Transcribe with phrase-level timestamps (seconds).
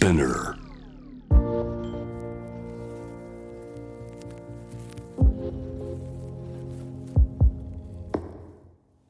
[0.00, 0.54] Spinner.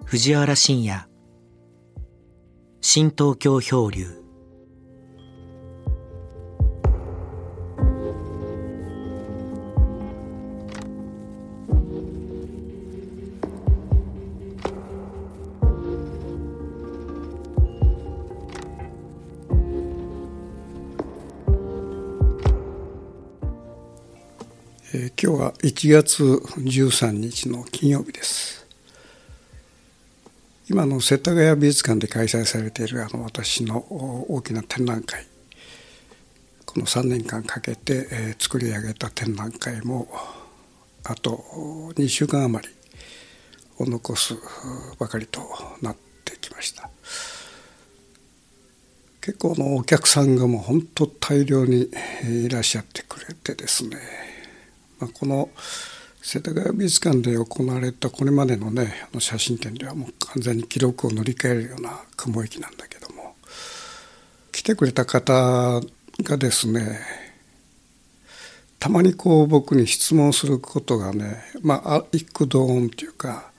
[0.04, 1.06] 藤原信也
[2.80, 4.19] 新東京漂流
[25.80, 28.66] 1月13日の金曜日です。
[30.68, 33.78] 今の世田谷美術館で開催されているあの私の
[34.28, 35.26] 大きな展覧会。
[36.66, 40.06] この3年間かけて、作り上げた展覧会も
[41.02, 41.42] あと
[41.94, 42.74] 2週間余り
[43.78, 44.34] を残す
[44.98, 45.40] ばかりと
[45.80, 46.90] なってきました。
[49.22, 51.88] 結構のお客さんがもう本当大量に
[52.24, 54.29] いらっしゃってくれてですね。
[55.00, 55.48] まあ、この
[56.22, 63.34] 世田谷美術館で行われたこれまでのねあの写真展ではもう完全に記録を塗り替えるような雲行きなんだけども
[64.52, 65.80] 来てくれた方
[66.22, 67.00] がですね
[68.78, 73.50] たまにこう僕に質問することがねまあ一句同音というか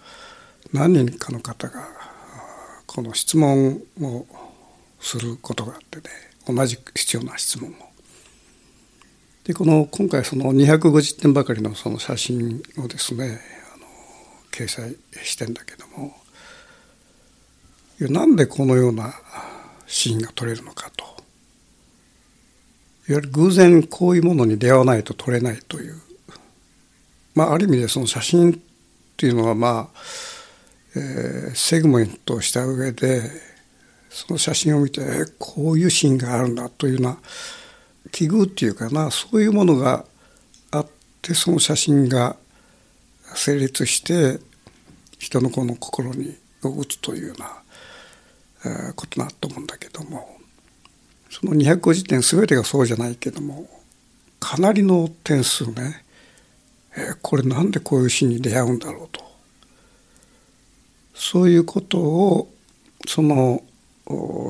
[0.72, 1.88] 何人かの方が
[2.86, 4.26] この質問を
[5.00, 6.04] することがあってね
[6.48, 7.91] 同じ必要な質問を。
[9.46, 13.40] でこの今回その250点ばかりのその写真をですね
[13.76, 13.86] あの
[14.52, 16.16] 掲載してんだけども
[18.00, 19.14] いやなんでこのような
[19.88, 21.06] シーンが撮れるのかと。
[23.10, 26.00] いわゆる偶然こういうものに出会わないと撮れないという。
[27.36, 28.56] まあある意味でその写真っ
[29.18, 30.00] ていうのはまあ、
[30.96, 33.22] えーセグメントした上で
[34.10, 35.02] その写真を見て
[35.38, 37.18] こういうシーンがあるんだというような
[38.12, 40.06] 器具っていうかなそういうものが
[40.72, 40.88] あっ
[41.22, 42.36] てその写真が
[43.36, 44.40] 成立して
[45.20, 47.40] 人のこの心に打つというよう
[48.70, 50.38] なことだと思うんだけども
[51.30, 53.68] その250点全てがそうじゃないけども
[54.40, 56.04] かなりの点数ね、
[56.98, 59.24] えーこれなんでこういうシーンに出会うんだろうと。
[61.14, 62.52] そういうことを
[63.08, 63.64] その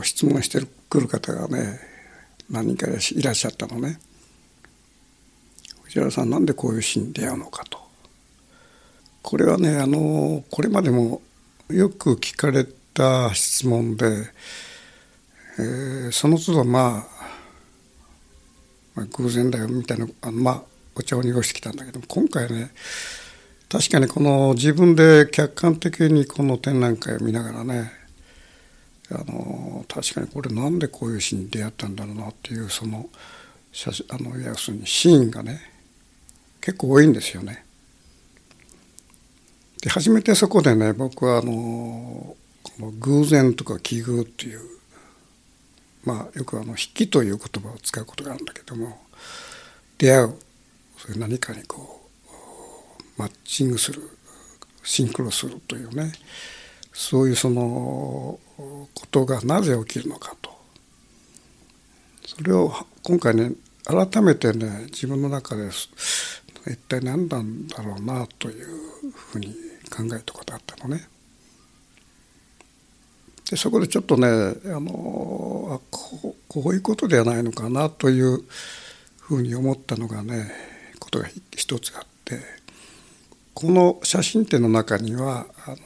[0.03, 1.79] 質問してくる方がね
[2.51, 3.99] 何人かいらっしゃったのね。
[5.83, 7.79] 藤原さんなんでこういうシーンに出会うのかと。
[9.21, 11.21] これはねあのこれまでも
[11.69, 14.27] よく聞かれた質問で、
[15.59, 17.29] えーその都度まあ、
[18.95, 20.61] まあ、偶然だよみたいなあまあ
[20.95, 22.71] お茶を濁してきたんだけど今回ね
[23.69, 28.00] 確かにこの自分で客観的にこの展覧会を見ながらね
[29.13, 33.09] あの確かにこれなんでこういうシーンに出会ったんだろうなっていうその
[33.71, 35.61] 写真あの要するにシーンがね
[36.59, 37.65] 結構多いんですよね。
[39.81, 44.61] で初めてそこでね僕はあのこの偶然とか奇遇っていう
[46.05, 49.01] まあよくあの「引き」という言葉を使うことがあるんだけども
[49.97, 50.35] 出会う
[50.97, 52.07] そういう何かにこ
[53.17, 54.07] うマッチングする
[54.83, 56.11] シンクロするというね
[56.93, 58.39] そういうその
[58.93, 60.51] ことがなぜ起きるのかと
[62.25, 62.71] それを
[63.03, 63.51] 今回ね
[63.85, 68.67] 改めてね自分の中で一体何なんだろうなという
[69.11, 69.47] ふうに
[69.89, 71.07] 考えたことがあったのね。
[73.49, 78.43] でそこでちょっとねあのあこうこういうことではないのかなという
[79.19, 80.51] ふうに思ったのがね
[80.99, 82.39] ことが一つあって
[83.53, 85.77] この写真展の中にはあの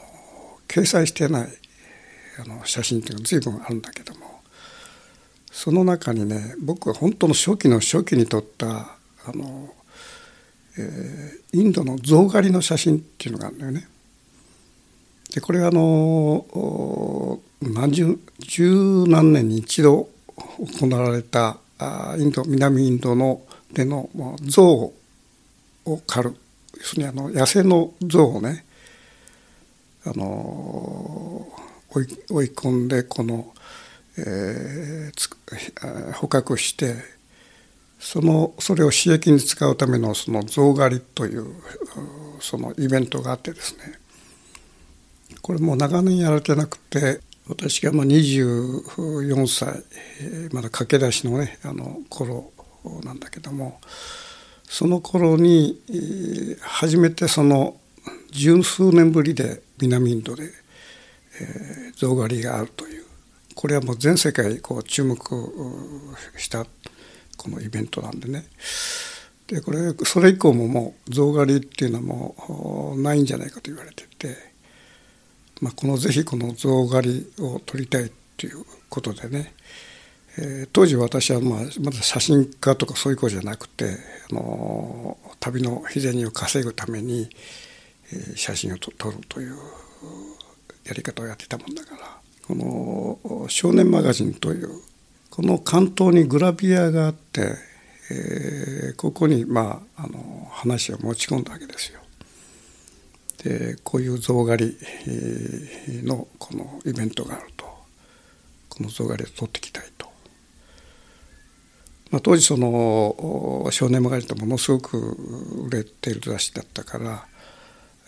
[0.67, 1.47] 掲載してない
[2.39, 4.41] あの写真っていうのが随分あるんだけども
[5.51, 9.73] その中にね僕は本当の初期の初期に撮ったあの、
[10.77, 13.87] えーインドの象狩りの写真っていうのがあるんだよね。
[15.33, 20.09] でこれはあの何十十何年に一度
[20.79, 23.41] 行われたあインド南インドの
[23.71, 24.09] での
[24.43, 24.93] 象を
[26.05, 26.35] 狩る
[26.77, 28.65] 要するにあの野生の象をね
[30.05, 31.47] あの
[32.01, 33.53] 追い込んでこの、
[34.17, 35.35] えー
[36.13, 36.95] 捕獲して
[37.99, 41.55] そのそれを刺激に使うためのその象狩りという
[42.39, 43.99] そのイベントがあってですね。
[45.41, 49.83] これもう長年やられてなくて私がまあ24歳
[50.53, 52.51] まだ駆け出しのねあの頃
[53.03, 53.79] なんだけども
[54.63, 55.79] その頃に
[56.61, 57.77] 初めてその
[58.31, 60.51] 十数年ぶりで南インドで、
[61.41, 63.05] え象狩りがあるという。
[63.55, 65.17] これはもう全世界こう注目
[66.37, 66.65] した
[67.37, 68.45] このイベントなんでね。
[69.47, 74.35] でこれそれ以降ももう象狩りっていうのはもうないんじゃないかと言われてて、
[75.61, 79.53] まあ、このぜひこの象狩りを撮りたいっていうことでね、
[80.37, 83.97] えー、当時私はまあまだ写真家とかそういう子じゃなくて
[84.31, 87.29] あの旅の日銭を稼ぐために、
[88.11, 89.55] え、写真を撮るという
[90.85, 92.17] やり方をやってたもんだから
[92.47, 94.69] この「少年マガジン」という
[95.29, 97.55] この関東にグラビアがあって、
[98.11, 101.99] えー、ここに、まあ、あの話を持ち込んだわけですよ。
[103.43, 107.65] でこういう象狩りのこのイベントがあると
[108.69, 110.07] この象狩りを取ってきたいと。
[112.11, 114.97] まあ、当時その「少年マガジン」ってものすごく
[115.67, 117.27] 売れている雑誌だったから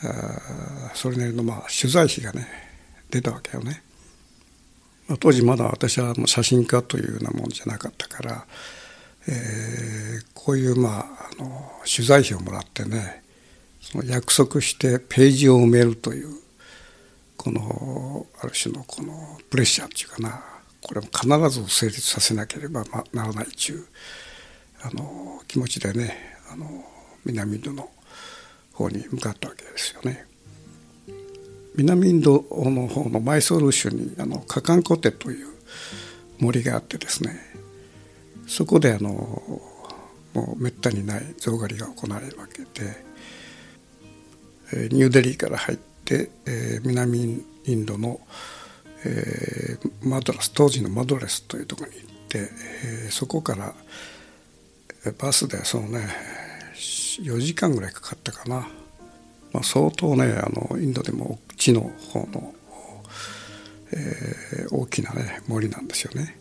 [0.03, 2.66] あそれなりのまあ取材費がね
[3.09, 3.83] 出たわけよね。
[5.07, 8.45] まあ、当時まだ私は写真家というようなもんじゃなかったから、
[9.27, 11.03] えー、こういうまあ
[11.39, 13.23] あの取材費をもらってね
[13.81, 16.29] その約束してページを埋めるという
[17.37, 20.43] このある種のこのプレッシャーっていうかな
[20.81, 22.83] これも必ず成立させなければ
[23.13, 23.85] ならないという
[24.81, 26.67] あの気持ちでねあの
[27.25, 27.89] 南インドの
[28.73, 30.26] 方に向かったわけですよね。
[31.77, 35.47] 南インドの方のマイソール州にあのカカンコテという
[36.39, 37.39] 森があってですね
[38.47, 39.09] そこであの
[40.33, 43.07] もうめったにない象狩りが行われるわけで
[44.89, 48.19] ニューデリーから入って、え、南インドの、
[49.05, 52.49] え、マドラス当時のマドレスというところに行って、
[53.07, 53.73] え、そこから
[55.17, 56.09] バスでそのね
[56.75, 58.67] 4時間ぐらいかかったかな、
[59.53, 61.81] まあ、相当ねあのインドでも地の
[62.13, 62.53] 方の、
[63.91, 66.37] えー、大きな、ね、森なんですよね。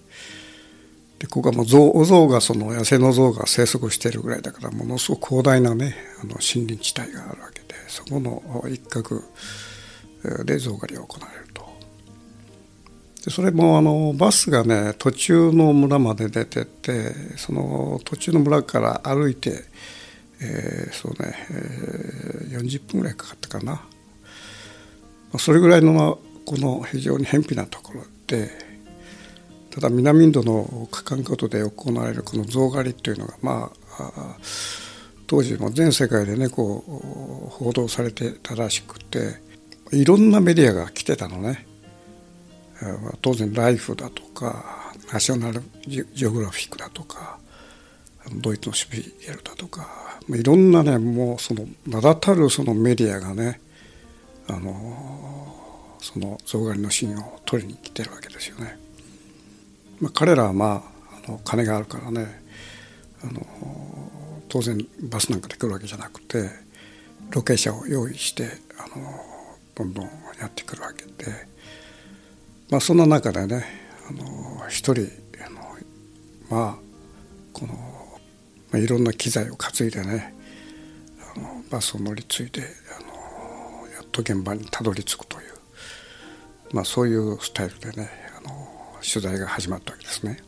[1.18, 9.22] でここはもう象お象がその野生の象が生息しているぐらいだからものすごく広大なねあの森林地帯があるわけでそこの一角
[10.44, 11.66] で象狩りが行われると。
[13.24, 19.64] でそれもあのバスがね途中の村まで出てってその途中の村から歩いて、
[20.40, 23.72] えー、そうね、えー、40分ぐらいかかったかな。
[23.72, 23.80] ま
[25.34, 28.50] あそれぐらいのこの非常に偏僻なところで
[29.70, 34.36] ただ南インドの火管ことで行われるこの象狩りというのがまあ
[35.26, 39.34] 当時も全世界でねこう報道されてたらしくて
[39.92, 41.66] いろんなメディアが来てたのね
[43.22, 47.38] 当然ライフだとかナショナルジオグラフィックだとか
[48.36, 53.60] ドイツのシビエルだとかいろんなねもうその名だたるそのメディアがね
[54.48, 58.78] あのその象狩りのシーンを撮りに来てるわけですよね。
[60.00, 62.42] まあ、彼らはまああの金があるからね
[63.22, 63.46] あの
[64.48, 66.50] 当然バスなんかで来るわけじゃなくて
[67.30, 69.04] ロケ車を用意してあの
[69.74, 70.04] どんどん
[70.40, 71.30] やってくるわけで、
[72.70, 73.64] まあ、そんな中でね
[74.08, 75.08] あの一人
[75.44, 75.60] あの
[76.50, 76.76] まあ
[77.52, 77.95] この、
[78.72, 80.34] まあ、いろんな機材を担いでね
[81.36, 82.62] あのバスを乗り継いで
[82.98, 85.44] あのやっと現場にたどり着くという、
[86.72, 88.68] まあ、そういうスタイルでねあの
[89.02, 90.38] 取材が始まったわけですね。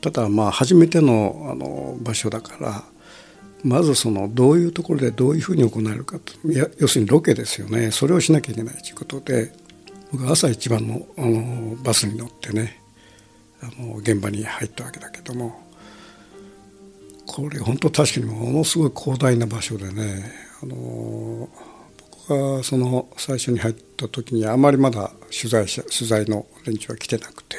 [0.00, 2.84] ただまあ初めてのあの場所だから
[3.62, 6.32] まずそのどういうところでどういうふうに行われるかと
[6.78, 9.52] 要するにロケですよねそれをしなきゃいけないということで
[10.12, 12.80] 僕は朝一番のあのバスに乗ってね
[13.62, 15.69] あの現場に入ったわけだけども
[17.32, 20.32] これ本当確かにものすごい広大な場所でね
[20.62, 21.48] あの
[22.26, 27.56] 僕がその最初に入った時にあまりまだ取材者取材の連中は来てなくて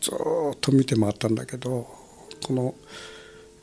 [0.00, 1.86] ずっと見て回ったんだけど
[2.46, 2.74] この、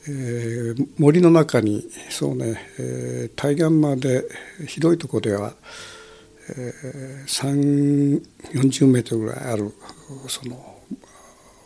[0.08, 4.24] えー、森の中にそうね、えー、対岸まで
[4.68, 5.56] 広いとこでは、
[6.58, 8.22] えー、
[8.56, 9.74] 340メートルぐらいある
[10.28, 10.78] その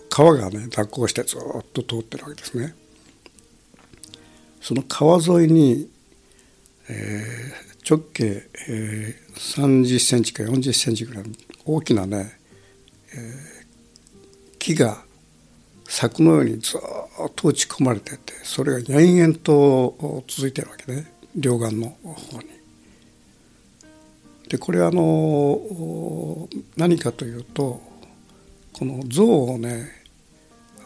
[0.09, 2.73] 川がね蛇行してずっと通ってるわけですね。
[4.65, 5.87] その川沿いに、
[6.89, 11.29] えー、直径、えー、30センチか40センチぐらいの
[11.65, 12.35] 大きなね、
[13.13, 15.03] えー、木が
[15.83, 16.81] 柵のようにずっ
[17.35, 22.49] と打ち込まれててそれが延々と続いてるわけね両岸の方に。
[24.49, 27.79] でこれはあの何かというと
[28.73, 29.91] この像をね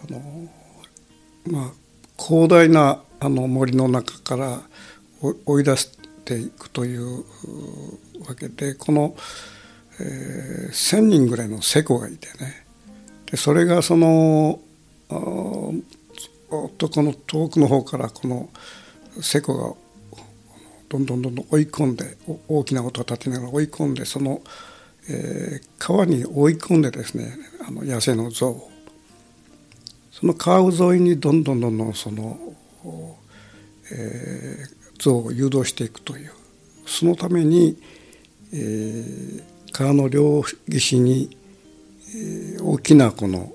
[0.06, 0.50] あの
[1.46, 1.89] まあ
[2.20, 4.62] 広大なあの森の中から
[5.46, 7.24] 追い出すていくという
[8.28, 9.16] わけでこの、
[10.00, 12.66] えー、1,000人ぐらいのセコがいてね。
[13.32, 14.60] でそれがその
[15.10, 15.74] お
[16.68, 18.50] っとこの遠くの方からこの
[19.22, 19.76] セコが
[20.88, 24.42] どんどんどんどん追い込んで大きな音を立てながら追い込んでその、
[25.10, 28.72] えー、川に追い込んでですねあの野生の象を
[30.20, 32.38] その川沿いにどんどんどんどんその、
[33.92, 36.32] えー、象を誘導していくという
[36.86, 37.78] そのために、
[38.52, 41.38] えー、川の両岸に、
[42.16, 43.54] えー、大きなこの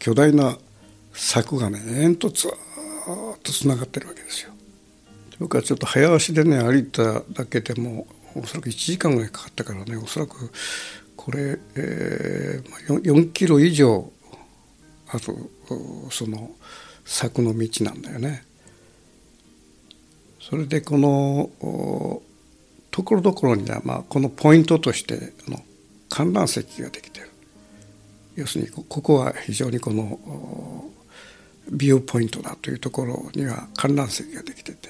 [0.00, 0.58] 巨大な
[1.12, 2.50] 柵がね延々とずっ
[3.44, 4.50] とつながってるわけですよ。
[5.38, 10.50] 僕はちょっと早足でね歩いただけでもおそらく1時間ぐらいかかったからねおそらく
[11.16, 14.10] これ、えー、4キロ以上
[15.08, 15.50] ある
[16.10, 16.50] その
[17.04, 18.44] 柵の道なんだよね。
[20.40, 21.50] それでこの
[22.90, 25.60] ところどころには、まあ、このポイントとしてあの
[26.08, 27.30] 観覧席ができてる
[28.34, 30.90] 要するにここは非常にこの
[31.70, 34.88] ビューポイントだというところには観覧席ができてて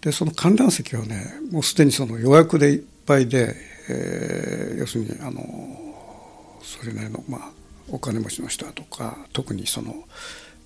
[0.00, 3.54] でその観覧席はねもうすでにその予約でいっぱいで、
[3.88, 5.42] えー、要するにあの
[6.62, 7.50] それなりの、まあ、
[7.88, 9.94] お金持ちの人だとか特にその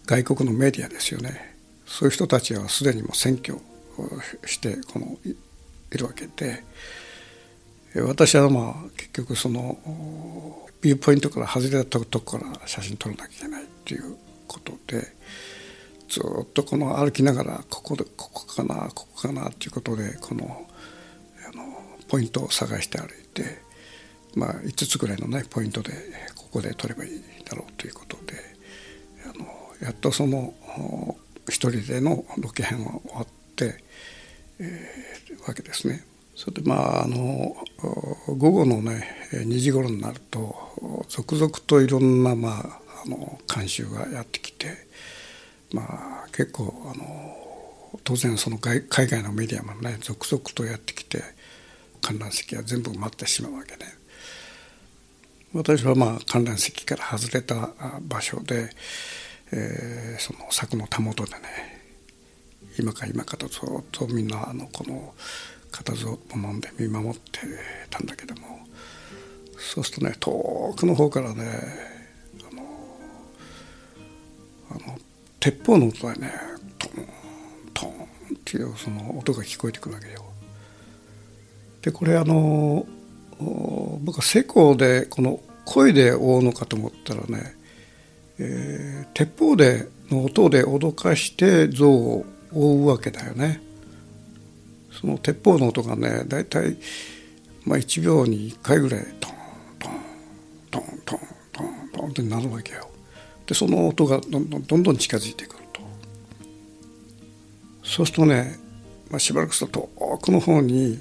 [0.07, 1.57] 外国のメディアですよね。
[1.87, 3.59] そういう人たちはすでにも選挙
[4.45, 6.65] してこのいるわけで。
[8.03, 9.79] 私はまあ結局その
[10.83, 15.15] ビューポイントから外れたとこから写真撮らなきゃいけないっていうことで
[16.09, 20.67] ずっとこの歩きながらここでここかなここかなっていうことでこの
[21.49, 21.65] あの
[22.09, 23.63] ポイントを探して歩いて、
[24.37, 25.93] まあ、5つぐらいのねポイントで
[26.37, 28.35] ここで撮ればいいだろうということで
[29.25, 29.47] あの
[29.83, 30.55] やっとその
[31.49, 33.27] 一人でのロケ編は終わっ
[33.57, 33.83] て、
[34.61, 36.05] えー、わけですね。
[36.35, 37.57] それでまああの
[38.27, 40.55] 午後のね2時頃になると
[41.09, 44.87] 続々といろんなまああの監修がやってきて
[45.73, 51.23] まあ結構あの当然その海外のメディアもね続々とやってきて
[52.03, 53.96] 観覧席は全部埋まってしまうわけね。
[55.53, 57.71] 私はまあ観覧席から外れた
[58.03, 58.71] 場所で、
[59.53, 61.39] えー、その柵のたもとでね
[62.79, 65.15] 今か今かとずっとみんなあのこの
[65.71, 67.41] 固唾を飲んで見守って
[67.91, 68.67] たんだけども
[69.57, 71.45] そうするとね遠くの方からね
[72.51, 72.63] あの
[74.71, 74.99] あの
[75.41, 76.33] 鉄砲の音でね
[76.79, 77.07] トン
[77.73, 77.97] トンっ
[78.45, 80.25] ていうその音が聞こえてくるわけよ。
[81.83, 82.87] でこれあの
[83.39, 87.55] 僕はセコでこの声で追うのかと思ったらね、
[88.39, 93.61] えー、鉄砲での音で脅かして像を追うわけだよね。
[94.93, 96.77] その鉄砲の音がね大体、
[97.65, 99.33] まあ、1秒に1回ぐらいトン
[99.79, 99.93] トン
[100.71, 101.19] トントン
[101.53, 102.89] トントンってなるわけよ。
[103.47, 105.81] でその音がどんどんどんどん近づいてくると
[107.85, 108.59] そうするとね、
[109.11, 110.99] まあ、しばらくすると遠くの方に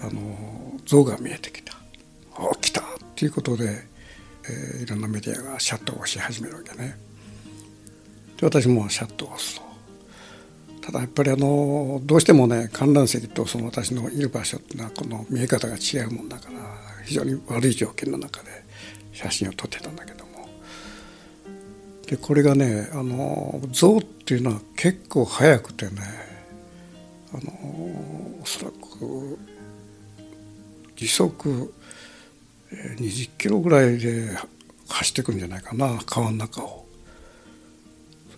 [0.00, 1.74] あの像が見えてきた
[2.38, 3.86] 「お来た!」っていうことで、
[4.48, 6.98] えー、いろんなメディアがシャッターを押し始めるわけね。
[8.38, 9.62] で私もシャッターを押すと
[10.84, 16.58] ただやっぱりあのどうしてもね観覧席とその私のいる場所っていうのはこの見え方が違うもんだから
[17.04, 18.50] 非常に悪い条件の中で
[19.12, 20.46] 写真を撮ってたんだけども
[22.06, 25.92] でこれがねあの象っていうのは結構速くてね
[27.32, 27.52] あの
[28.42, 29.38] おそらく
[30.96, 31.74] 時速
[32.70, 34.30] 20キロぐらいで
[34.88, 36.84] 走ってくんじゃないかな川の中を。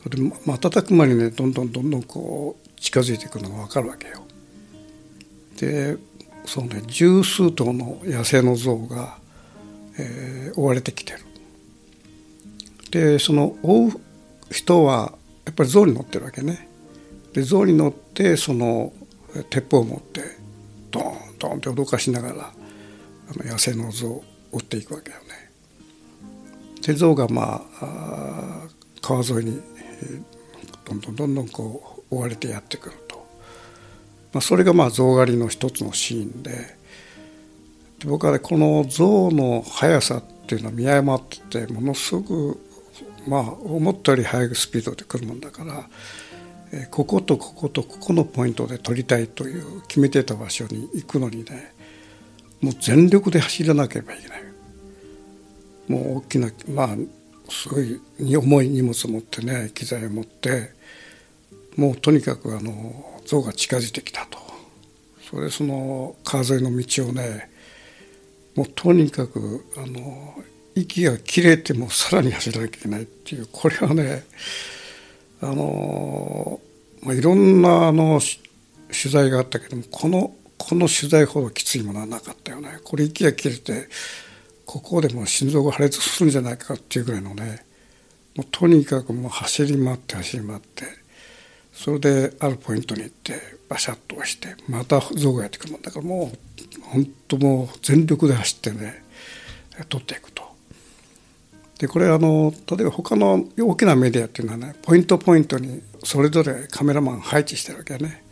[0.02, 4.22] それで瞬く間にねどんどんどんどんこう近づいていくのが分かるわけよ。
[5.58, 5.96] で
[6.44, 9.18] そうね十数頭の野生の象が、
[9.98, 11.20] えー、追われてきてる。
[12.90, 14.00] でその追う
[14.50, 15.12] 人は
[15.44, 16.68] やっぱり象に乗ってるわけね。
[17.32, 18.92] で象に乗ってその
[19.50, 20.22] 鉄砲を持って
[20.90, 25.24] ドーンドーンって脅かしながらあの野生の象を追っていくわけよね。
[26.82, 28.68] で象がまあ
[29.02, 29.60] 川沿いに
[30.84, 33.16] どんどんどんどんこう追われてやってくると、
[34.32, 36.50] まあ、それがまあ象狩りの一つのシーンで
[37.98, 42.60] で僕はねこの象の速さっていうのは見誤っててものすごく
[43.26, 45.88] まあ思ったより速いスピードで来るもんだから、
[46.90, 51.72] こことこことここのポイントで取りたいという決めてた場所に行くのにね
[52.60, 54.46] もう全力で走らなければいけない。
[55.88, 56.96] もう大きなまあ
[57.48, 58.00] すごい
[58.36, 60.72] 重い荷物を持ってね機材を持って
[61.76, 64.38] もうとにかくあの象が近づいてきたと
[65.30, 67.50] それでその川沿いの道をね
[68.54, 70.34] もうとにかくあの
[70.74, 74.24] 息が切れてもさらに走らなきゃいけないっていうこれはね
[75.50, 76.60] あの、
[77.02, 78.20] まあ、いろんなあの
[78.88, 83.88] 取材があったけどもこのこの取材ほどきついものはなかったよねこれ息が切れて
[84.64, 87.64] ここでもう心臓が破裂するんじゃないかっていうぐらいのね
[88.36, 90.84] もうとにかくもう走り回って走り回って
[91.72, 93.34] それであるポイントに行って
[93.68, 99.04] バシャッと押してまた象がやってくるもんだからもう本当もう全力で走ってね
[99.88, 100.35] 取っていく。
[101.78, 108.24] でこれあの例えば他の大きなメディアっていうのはねポイントポイントにそれぞれカメラマン配置してるわけね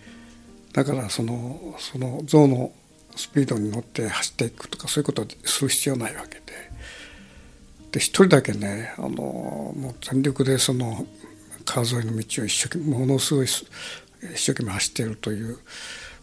[0.73, 2.73] だからそのその象の
[3.15, 6.43] スピードに乗って走っていくとかそういうことをする必要ないわけで
[7.93, 11.07] で一人だけねあのもう全力でその
[11.65, 13.67] 川沿いの道を一生懸命ものすごい一
[14.37, 15.59] 生懸命走っているという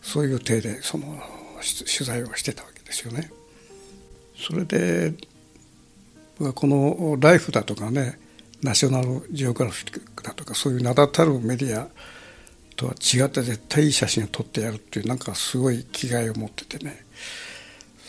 [0.01, 1.17] そういう体でその
[1.61, 3.31] 取材をしてたわけですよね。
[4.35, 5.13] それで
[6.53, 8.19] この「ライフ」だとかね
[8.61, 11.87] ナショナルジオグラフィックだとかそういう名だたるメディア
[12.75, 17.05] とは違って絶対いい写真を撮ってやるっていうなんかすごい気概を持っててね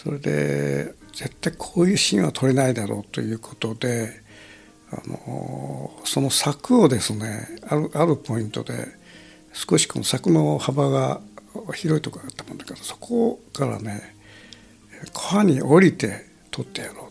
[0.02, 4.22] それで絶対こういうシーンは撮れないだろうということで
[4.90, 8.88] あのその柵をですねあるあるポイントで
[9.52, 11.20] 少しこの柵の幅が
[11.74, 14.14] 広いところがあったもんだからそこからね
[15.12, 17.01] 川に降りて撮ってやろう。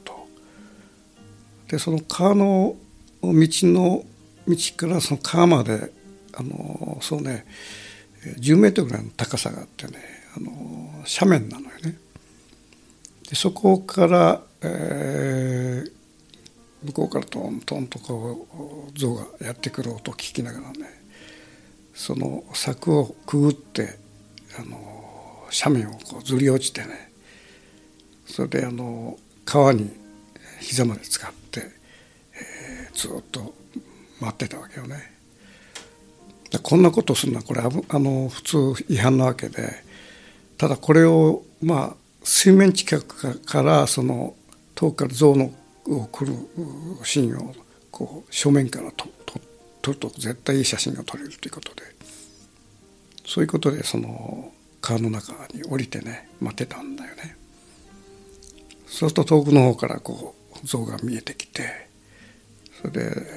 [1.71, 2.75] でその川の
[3.21, 4.03] 道の
[4.45, 5.93] 道からその川まで
[6.33, 7.45] あのそうね
[8.39, 9.93] 10メートルぐらいの高さがあってね
[10.35, 10.51] あの
[11.09, 11.97] 斜面なのよね。
[13.29, 15.91] でそこから、えー、
[16.87, 18.47] 向こうからトントンとこ
[18.93, 20.87] う象がやってくる音を聞きながらね
[21.93, 23.97] その柵をくぐって
[24.59, 27.11] あの斜面をこうずり落ちてね
[28.25, 29.89] それであの川に
[30.59, 31.40] 膝まで使って、
[32.93, 33.53] ずっと
[34.19, 35.11] 待ってたわけよね。
[36.63, 39.83] こんなことをするのはこれあの普通違反なわけで
[40.57, 44.35] ただこれをまあ水面近くからその
[44.75, 45.53] 遠くから象の
[45.85, 46.33] を来る
[47.03, 47.55] シーンを
[47.89, 49.39] こう正面からとと
[49.81, 51.83] 撮ると絶対いい写真が撮れるということで
[53.25, 54.51] そういうことでその
[54.81, 57.37] 川の中に降りてね待ってたんだよね。
[58.87, 61.87] そうすると遠くの方からこう像が見えてきて
[62.81, 63.27] それで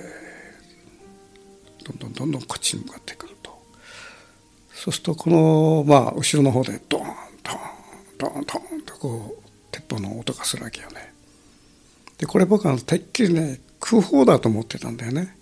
[1.85, 3.51] どんどんどんどんこっちに向かってくると
[4.73, 7.07] そうするとこのまあ後ろの方でドーン
[7.43, 7.59] ドーン
[8.19, 11.13] ドーンドーンとこう鉄砲の音がするわけよね。
[12.17, 15.37] でこれ僕はてっきりね空砲だと思ってたんだよね。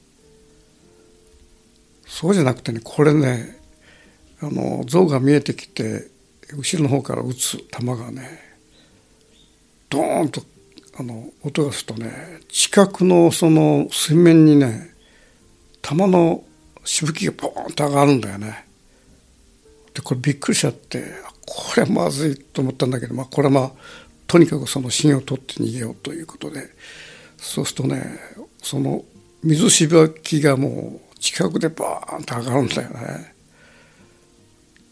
[2.06, 3.58] そうじゃなくてねこれね
[4.40, 6.08] あの像が見えてきて
[6.54, 8.38] 後ろの方から撃つ弾がね
[9.88, 10.42] ドーンと
[10.98, 14.90] あの音がするとね近くのその水面にね
[15.80, 16.44] 弾の
[16.84, 18.66] しぶきがポーンと上がるんだよね。
[19.94, 21.04] でこれびっくりしちゃって
[21.46, 23.72] これまずいと思ったんだけど、まあ、これはまあ
[24.26, 26.70] とにかくその芯を取って逃げようということで
[27.36, 28.18] そうするとね
[28.62, 29.04] その
[29.42, 33.34] 水しぶきがもう近くでバーンと上がるんだよね。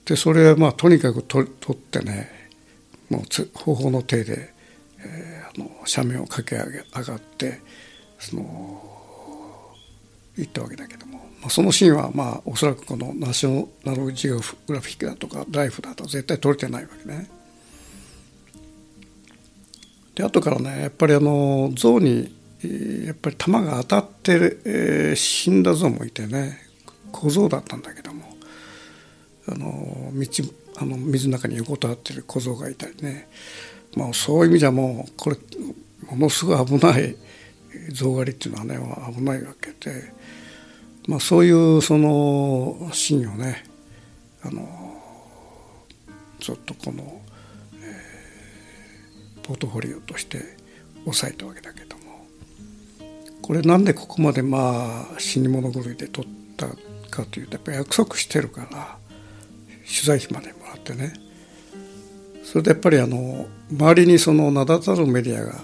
[0.05, 2.51] でそれはまあとにかく取取ってね
[3.09, 4.53] もう方法の手で、
[4.99, 7.61] えー、あの斜面を駆け上げ上がって
[8.19, 8.83] その
[10.37, 17.29] 行ったわけだけども、まあ、そのシーンはまあおそらくこのナショナルジオグラフィックだとかライフだと絶対撮れてないわけね。
[20.15, 22.35] で後からねやっぱりあの象に
[23.05, 26.59] やっぱり弾が当たって、えー、死んだ象もいてね
[27.11, 28.25] 小象だったんだけども
[29.49, 30.45] あの道
[30.81, 33.29] あの水の中に横たわってる小僧がいたりね、
[33.97, 35.37] まあ、そういう意味じゃもうこれ
[36.11, 37.17] ものすごい危ない
[37.93, 40.13] 象狩りっていうのはね危ないわけで、
[41.07, 43.65] まあ、そういうそのシーンをね
[44.43, 44.69] あの
[46.39, 47.21] ちょっとこの、
[47.75, 50.57] えー、ポートフォリオとして
[51.05, 52.03] 抑えたわけだけども
[53.43, 56.25] これなんでここまでまあ死に物狂いで撮っ
[56.57, 56.69] た
[57.11, 58.97] かというとやっぱ約束してるから
[59.85, 61.13] 取材費までもらってね
[62.51, 65.55] それでやっぱりあの周りにその名だたるメディアが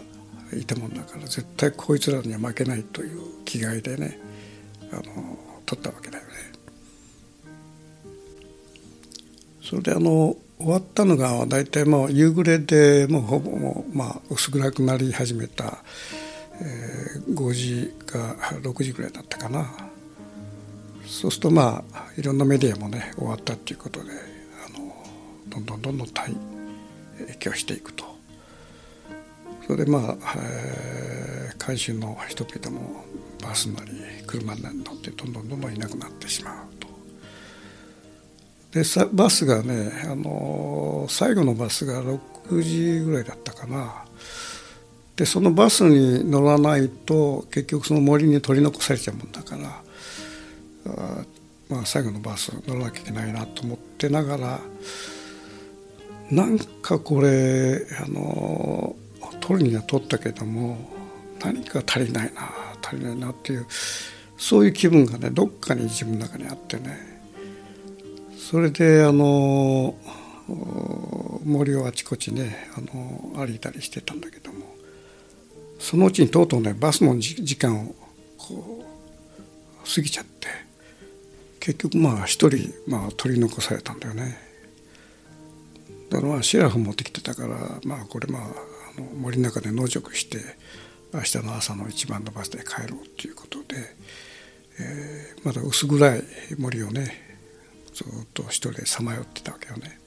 [0.56, 4.20] いたもんだから絶対こいつらには負けないという気概でね
[4.92, 5.02] あの
[5.66, 6.30] 取ったわけだよね。
[9.60, 15.78] それであの終わったのが大体もう夕暮れでもうほぼもう、まあ、薄暗くなり始めた、
[16.60, 19.66] えー、5時か6時ぐらいだったかな
[21.04, 24.10] そうするとまあいろんなメディアもね終わったっていうことで
[24.64, 24.94] あの
[25.48, 26.55] どんどんどんどん退
[27.38, 28.04] 去していくと
[29.66, 33.04] それでまあ、えー、海州の人々も
[33.42, 33.90] バスなり
[34.26, 36.86] 車に乗ってどんどんどんどんいなくなってしまうと。
[38.72, 44.04] でバスがね、あの最後のバスが6時ぐらいだったかな
[45.16, 49.82] でそのバスに乗らないと結局その森に取り残されちゃうもんだから
[50.88, 51.24] あ、
[51.70, 54.60] まあ、最後のバス乗らなきゃいけないなと思ってながら
[56.30, 58.96] なんかこれあの
[59.40, 60.76] 取るには取ったけども
[61.40, 62.42] 何か足りないな
[62.82, 63.66] 足りないなっていう
[64.36, 67.16] そういう気分がねどっかに自分の中にあってね。
[68.36, 69.96] それであの
[71.44, 74.66] 森をあちこちねあの歩いたりしてたんだけども。
[75.78, 77.94] そのうちにとうとうねバスの時間を
[78.38, 78.84] こ
[79.84, 80.48] う過ぎちゃって。
[81.60, 84.45] 結局まあ一人、まあ、取り残されたんだよね。
[86.10, 90.38] だからまあシラフ持ってきてたからまあこれまああの森の中で野宿して
[91.12, 93.66] 明日の朝の一番のバスで帰ろうということで、
[94.78, 96.22] えー、まだ薄暗い
[96.58, 97.38] 森をね
[97.94, 99.98] ずっと一人でさまよってたわけよね。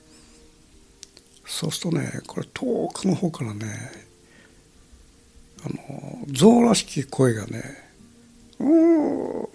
[1.46, 3.66] そうするとねこれ遠くの方からね
[5.66, 7.64] あの象らしき声がね
[8.60, 9.48] 「うんう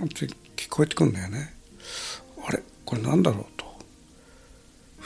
[0.00, 0.26] ん」って
[0.56, 1.52] 聞こえてくるんだよね。
[2.46, 3.57] あれこれなんだろう？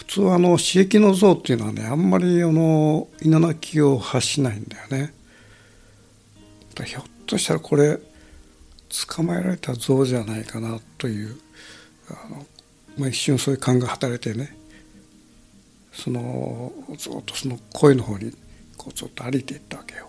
[0.02, 5.14] 普通あの刺激の像っていうのはねあんまりあの稲鳴きを発しないんだよね
[6.84, 7.98] ひょっとしたらこれ
[9.06, 11.36] 捕まえられた像じゃないかなという
[12.08, 12.44] あの、
[12.98, 14.56] まあ、一瞬そういう感が働いてね
[15.92, 18.32] そのずっとその声の方に
[18.76, 20.08] こうちょっと歩いていったわけよ。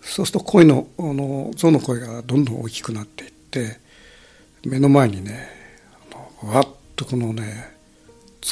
[0.00, 3.80] そうすると声のあの象の声がどんどん大きくなっていって
[4.64, 5.48] 目の前にね
[6.42, 7.75] わっとこのね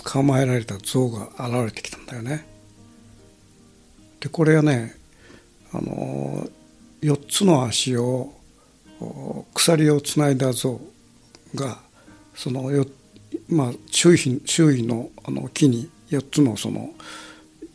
[0.03, 2.47] 捕まえられた象が現れてきたんだよね。
[4.21, 4.95] でこれはね
[5.73, 6.49] あの
[7.03, 8.33] 4つの足を
[9.55, 10.81] 鎖をつないだ象
[11.55, 11.79] が
[12.35, 12.87] そのよ、
[13.49, 16.91] まあ、周囲周囲のあの木に4つのその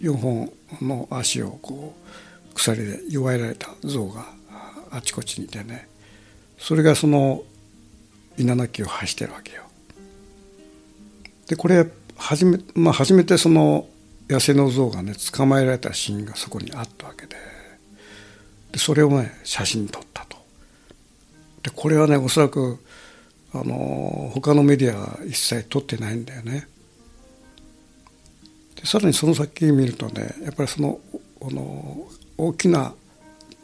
[0.01, 0.51] 4本
[0.81, 1.93] の足をこ
[2.51, 4.25] う鎖で弱えられた像が
[4.91, 5.87] あちこちにいてね
[6.57, 7.43] それがその
[8.37, 9.63] 稲垣を発してるわけよ。
[11.47, 11.85] でこれ
[12.19, 13.87] 初め,、まあ、初めてその
[14.29, 17.35] 野生の像がね捕まえられたシーンがそこにあったわけで
[18.71, 20.37] でそれをね写真撮ったと。
[21.63, 22.77] でこれはねおそらく
[23.53, 26.67] あの他のメディアは一切撮ってないんだよね。
[28.75, 30.99] でさらにその先見るとねやっぱりその
[31.41, 32.93] あの大きな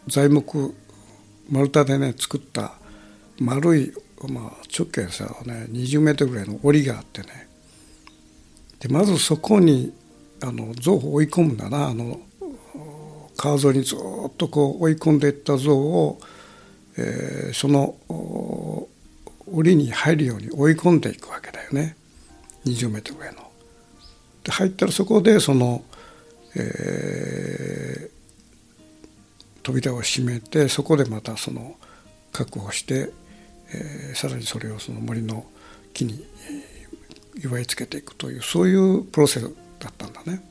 [0.08, 0.76] 材木
[1.50, 2.74] 丸太でね作った
[3.39, 3.94] 丸い、
[4.28, 7.45] まあ、直径さね20メートルぐらいの檻があってね
[8.86, 9.91] でまずそこに
[10.43, 12.19] あの象を追い込むんだなあの
[13.36, 14.00] 川沿いにずっ
[14.38, 16.19] とこう追い込んでいった象を、
[16.95, 17.95] えー、その
[19.52, 21.98] 檻に入るように追い込んでいくわけだよね
[22.67, 23.50] 20メートル上の。
[24.43, 25.84] で入ったらそこでその、
[26.56, 28.10] えー、
[29.63, 31.76] 扉を閉めてそこでまたその
[32.32, 33.12] 確保して、
[33.74, 35.43] えー、さらにそれをその森の
[35.91, 36.24] 木に
[37.38, 39.43] 祝いつけていくというそういうプロセス
[39.80, 40.41] だったんだね。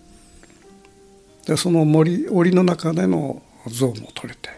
[1.46, 4.48] でその森檻の中での像も取れて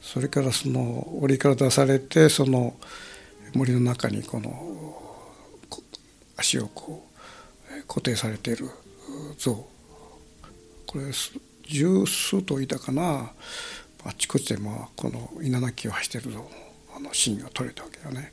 [0.00, 2.74] それからその檻から出されてその
[3.54, 4.52] 森の中にこの
[6.36, 7.06] 足をこ
[7.80, 8.68] う固定されている
[9.38, 11.04] 像これ
[11.62, 13.32] 十数頭いたかな
[14.04, 16.50] あちこちでまあこの稲垣を走ってる像の
[16.96, 18.32] あのシーンが撮れたわけよね。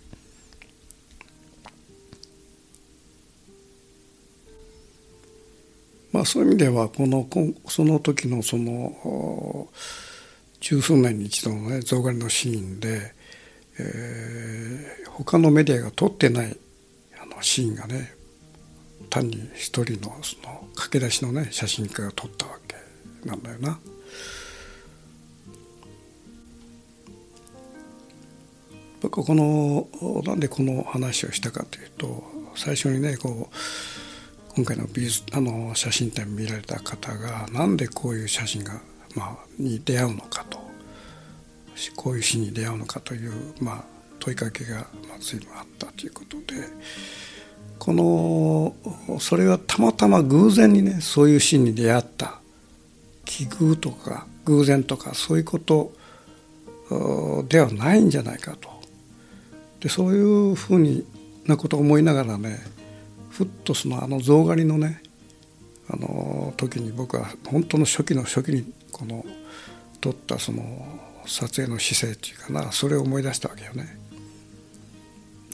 [6.12, 7.28] まあそういう意味ではこの
[7.68, 9.68] その時のその
[10.60, 13.14] 十数年に一度のね象狩りのシーンで
[13.80, 16.58] えー、他のメディアが撮ってない
[17.22, 18.14] あのシーンがね
[19.10, 22.76] 単に一人のその駆け出しのね写真家が撮ったわけ
[23.28, 23.80] なんだよな。
[29.02, 29.88] 僕はこの
[30.26, 32.24] なんでこの話をしたかというと
[32.56, 33.56] 最初にねこう
[34.56, 38.82] 今回の美術あの写真展見られた方がなんでこういう写真が、
[39.16, 40.60] まあ、に出会うのかと。
[41.96, 43.84] こういう死に出会うのかという、まあ、
[44.20, 46.68] 問いかけがまあ随分あったということで。
[47.80, 52.40] このそれはたまたま偶然にねそういう死に出会った
[53.26, 55.92] 奇遇とか偶然とかそういうこと
[57.48, 58.70] ではないんじゃないかと。
[59.80, 61.08] でそういうふうに
[61.48, 62.60] なことを思いながらね
[63.32, 65.02] ふっとそのあの象狩りのね
[65.90, 69.26] あの時に僕は本当の初期の初期にこの
[70.00, 70.64] 撮ったその
[71.26, 73.98] 撮影の姿勢っていうかなそれを思い出したわけよね。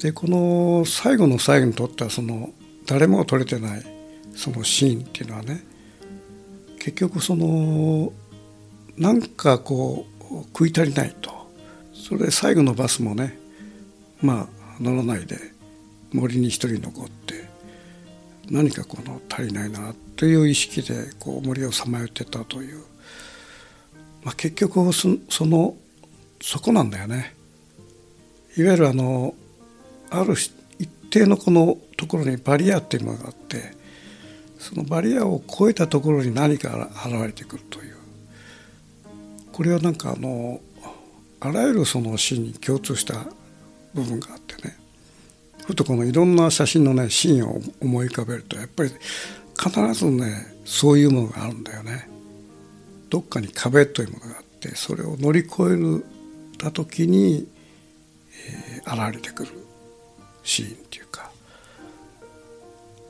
[0.01, 2.51] でこの最後の最後に撮ったその
[2.85, 3.83] 誰も撮れてない
[4.35, 5.63] そのシーンっていうのはね
[6.79, 8.13] 結局その
[8.95, 11.31] なんかこう食い足りないと
[11.93, 13.37] それで最後のバスもね
[14.21, 14.47] まあ
[14.79, 15.37] 乗らないで
[16.13, 17.46] 森に一人残って
[18.49, 22.83] 何かこの足りないなという意識でこう森をさまよってたという、
[24.23, 25.75] まあ、結局その
[26.41, 27.35] そこなんだよね。
[28.55, 29.35] いわゆるあの
[30.09, 33.73] ある一定のこのところにバリアっていうものがあって
[34.57, 37.97] そのバリアを越えたところに何か現れてくるという。
[39.51, 40.61] これはなんかあの
[41.39, 43.25] あらゆるそのシーンに共通した
[43.93, 44.77] 部分があってね。
[45.67, 48.91] ふとこのいろんな写真のねシーンを思い浮かべるとやっぱり
[49.59, 52.09] 必ずねそういうものがあるんだよね。
[53.09, 56.03] どっかに壁というものがあってそれを乗り越
[56.55, 57.47] えた時に、
[58.47, 59.51] えー、現れてくる
[60.43, 61.31] シーンっていうか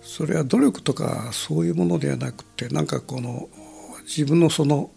[0.01, 3.49] それは努力とかそういうものではなくてなんかこの
[4.03, 4.89] 自分のその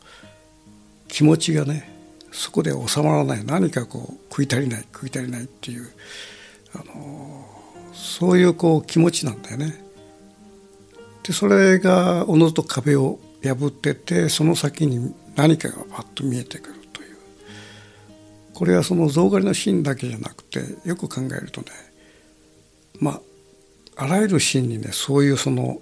[1.09, 1.91] 気持ちがね
[2.33, 5.91] そこで収まらない何かこう食い足りない食い足りないっていう
[6.75, 7.47] あの
[7.93, 9.85] そういうこう気持ちなんだよね。
[11.23, 17.17] でそれがおのずと壁を破っててその先に何かがパッと見えてくるという
[18.55, 21.69] これはその象狩りのシーンだけじゃなくてよく考えるとね
[22.99, 23.21] ま
[23.97, 25.81] ああらゆるシーンにねそういうその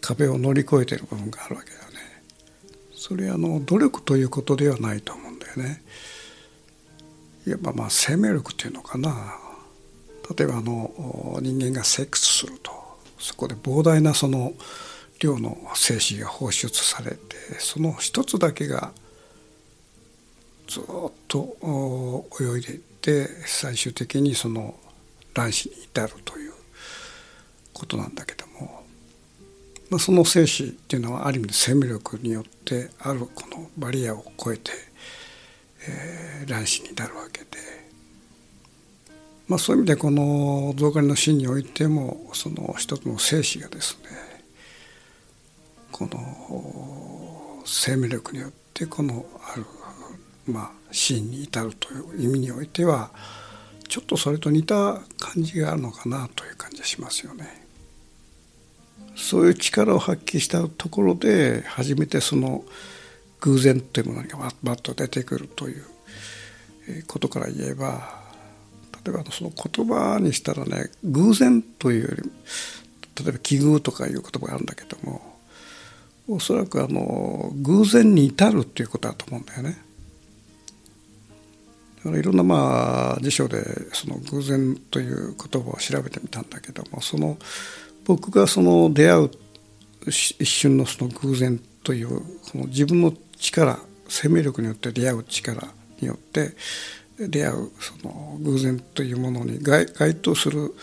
[0.00, 1.88] 壁を乗り越えてる部分があるわけだよね。
[2.94, 5.82] それはあの努力ということではないと思うんだよね。
[7.46, 9.36] いわばまあ生命力っていうのかな
[10.36, 12.78] 例えばあの人間がセックスすると。
[13.18, 14.54] そこで膨大なその
[15.18, 17.18] 量の精子が放出されて
[17.58, 18.92] その一つだけが
[20.66, 20.84] ずっ
[21.28, 24.74] と泳いでいって最終的にその
[25.34, 26.50] 卵子に至るという。
[27.80, 28.84] ことなんだけども、
[29.88, 34.70] まあ、その精子っていうのはある意味で生命力によってあるこのバリアを超えて、
[35.88, 37.46] えー、卵子になるわけで、
[39.50, 44.08] まあ、そういう意味でこの増加のシーンにおいてもその一つの精子がですね
[45.90, 49.66] この生命力によってこのある、
[50.46, 53.10] まあ、シーンに至るという意味においては
[53.88, 57.66] ちょっとそれと似た感じがあるのかなという感じがしますよね。
[59.16, 62.62] そういう力を発揮したところで初めてその
[63.40, 65.84] 偶然というものがバッと出てくるという
[67.08, 68.19] ことから言えば
[69.04, 72.30] 例えばその言葉にしたらね偶然というより
[73.22, 75.20] 例えば奇遇とかいう言葉があるんだけども
[76.28, 79.76] おそらくあの偶然に至るっていうことだと思うんだよね。
[81.98, 87.36] だからいろんなまあ辞書でその偶然という言葉を調べてみたんだけどもその
[88.04, 89.30] 僕がその出会う
[90.06, 95.68] 一瞬のその偶然というその自分の力生命力によって出会う力
[96.00, 96.52] によって
[97.28, 100.74] 出会うその偶然というものに該当する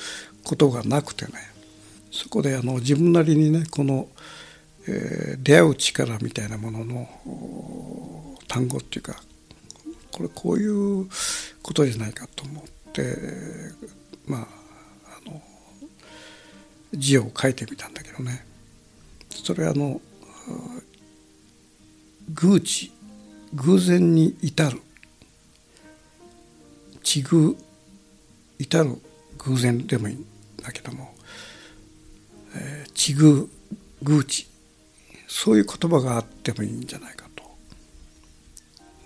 [0.43, 1.34] ことがなくてね
[2.12, 4.08] そこであの自分なりにねこの、
[4.88, 7.08] えー、出会う力みたいなものの
[8.47, 9.15] 単語っていうか
[10.12, 11.08] これこういう
[11.62, 13.15] ことじゃないかと思って
[14.26, 14.47] まあ
[15.26, 15.41] あの
[16.93, 18.45] 字を書いてみたんだけどね。
[19.43, 20.02] それはあの
[22.34, 22.91] 偶知
[23.54, 24.82] 偶然に至る
[27.08, 27.56] 地偶
[28.60, 29.02] 至る
[29.38, 30.26] 偶然でもいいん
[30.62, 31.15] だけども、
[32.54, 33.50] えー、地偶
[34.04, 34.46] 偶知
[35.26, 37.43] そういう言葉があってもいいんじゃないかと。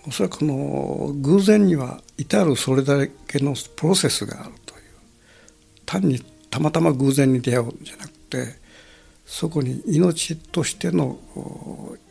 [0.08, 4.82] おそらくこの偶然には至るそれだけのプロセスがあるという。
[5.86, 8.56] 単にたまたま偶然に出会うんじゃなくて
[9.28, 11.20] そこに命としての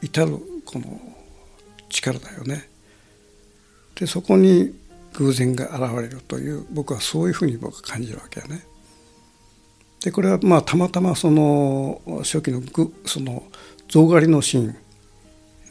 [0.03, 1.01] 至るこの
[1.89, 2.69] 力だよね。
[3.97, 4.79] でそこに
[5.15, 8.65] 偶然が現れるという僕はそういうふうに僕は感じるわけやね。
[10.03, 12.63] でこれはまあたまたまその初期の
[13.05, 13.43] その
[13.89, 14.75] 象狩りのシー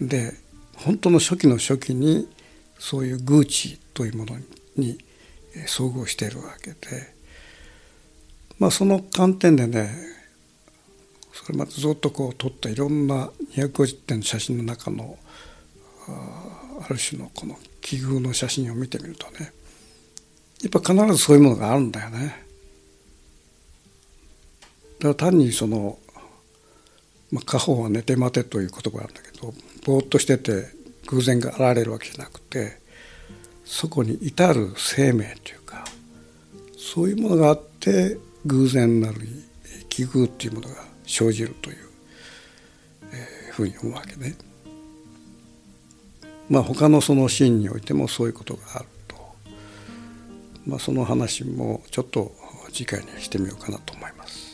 [0.02, 0.34] ンで
[0.76, 2.28] 本当の初期の初期に
[2.78, 4.38] そういう偶知というもの
[4.76, 4.98] に
[5.68, 6.78] 遭遇しているわけで
[8.60, 9.90] まあその観点でね
[11.34, 15.18] それまたずっとこう撮ったいろんな250点の写真の中の
[16.08, 17.58] ある種のこの
[17.90, 19.52] 奇遇の写真を見てみるとね
[20.62, 22.46] やっぱ必ずそういうものがあるんだよね。
[25.00, 25.98] だから単にその
[27.32, 29.54] まあ、家宝は寝て待てという言葉なんだけど
[29.86, 30.68] ぼーっとしてて
[31.08, 32.78] 偶然が現れるわけじゃなくて
[33.66, 35.84] そこに至る生命というか
[36.78, 39.20] そういうものがあって偶然なる
[39.90, 40.76] 奇遇っていうものが
[41.08, 41.78] 生じるという、
[43.14, 44.36] えー、ふうに思うわけね。
[46.50, 49.16] まあ他のそのシーンにおいてもそういうことがあると、
[50.66, 52.34] まあ、その話もちょっと
[52.72, 54.49] 次回にしてみようかなと思います。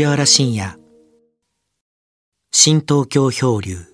[0.00, 0.78] 藤原信也。
[2.52, 3.89] 新東京漂流。